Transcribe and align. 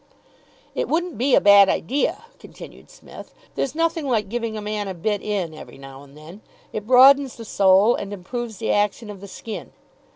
"It 0.73 0.89
wouldn't 0.89 1.19
be 1.19 1.35
a 1.35 1.39
bad 1.39 1.69
idea," 1.69 2.25
continued 2.39 2.89
Psmith. 2.89 3.35
"There's 3.53 3.75
nothing 3.75 4.07
like 4.07 4.29
giving 4.29 4.57
a 4.57 4.59
man 4.61 4.87
a 4.87 4.95
bit 4.95 5.21
in 5.21 5.53
every 5.53 5.77
now 5.77 6.01
and 6.01 6.17
then. 6.17 6.41
It 6.73 6.87
broadens 6.87 7.35
the 7.35 7.45
soul 7.45 7.93
and 7.93 8.11
improves 8.11 8.57
the 8.57 8.71
action 8.71 9.11
of 9.11 9.21
the 9.21 9.27
skin. 9.27 9.73